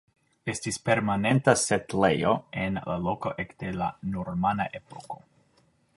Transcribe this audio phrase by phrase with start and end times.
[0.53, 5.21] Estis permanenta setlejo en la loko ekde la normana epoko.